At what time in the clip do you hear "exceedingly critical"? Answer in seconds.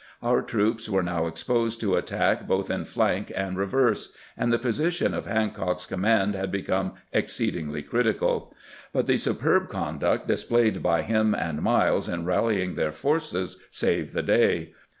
7.13-8.51